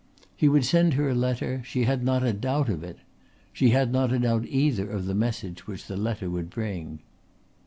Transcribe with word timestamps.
He 0.35 0.49
would 0.49 0.65
send 0.65 0.95
her 0.95 1.09
a 1.09 1.13
letter, 1.13 1.61
she 1.63 1.83
had 1.83 2.03
not 2.03 2.23
a 2.23 2.33
doubt 2.33 2.69
of 2.69 2.83
it. 2.83 2.97
She 3.53 3.69
had 3.69 3.91
not 3.91 4.11
a 4.11 4.17
doubt 4.17 4.45
either 4.47 4.89
of 4.89 5.05
the 5.05 5.13
message 5.13 5.67
which 5.67 5.85
the 5.85 5.95
letter 5.95 6.27
would 6.27 6.49
bring. 6.49 7.01